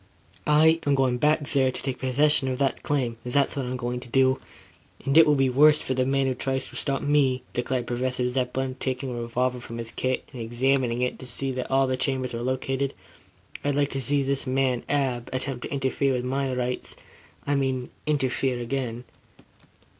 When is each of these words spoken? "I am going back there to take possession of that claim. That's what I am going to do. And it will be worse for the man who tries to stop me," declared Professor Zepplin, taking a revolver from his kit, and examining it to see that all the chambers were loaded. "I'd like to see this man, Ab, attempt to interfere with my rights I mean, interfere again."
"I 0.47 0.79
am 0.87 0.95
going 0.95 1.19
back 1.19 1.47
there 1.47 1.71
to 1.71 1.81
take 1.83 1.99
possession 1.99 2.47
of 2.47 2.57
that 2.57 2.81
claim. 2.81 3.17
That's 3.23 3.55
what 3.55 3.67
I 3.67 3.69
am 3.69 3.77
going 3.77 3.99
to 3.99 4.09
do. 4.09 4.39
And 5.05 5.15
it 5.15 5.27
will 5.27 5.35
be 5.35 5.47
worse 5.47 5.79
for 5.79 5.93
the 5.93 6.07
man 6.07 6.25
who 6.25 6.33
tries 6.33 6.67
to 6.69 6.75
stop 6.75 7.03
me," 7.03 7.43
declared 7.53 7.85
Professor 7.85 8.27
Zepplin, 8.27 8.77
taking 8.79 9.11
a 9.11 9.21
revolver 9.21 9.59
from 9.59 9.77
his 9.77 9.91
kit, 9.91 10.27
and 10.33 10.41
examining 10.41 11.03
it 11.03 11.19
to 11.19 11.27
see 11.27 11.51
that 11.51 11.69
all 11.69 11.85
the 11.85 11.97
chambers 11.97 12.33
were 12.33 12.41
loaded. 12.41 12.95
"I'd 13.63 13.75
like 13.75 13.91
to 13.91 14.01
see 14.01 14.23
this 14.23 14.47
man, 14.47 14.81
Ab, 14.89 15.29
attempt 15.31 15.65
to 15.65 15.71
interfere 15.71 16.13
with 16.13 16.25
my 16.25 16.51
rights 16.51 16.95
I 17.45 17.53
mean, 17.53 17.91
interfere 18.07 18.57
again." 18.59 19.03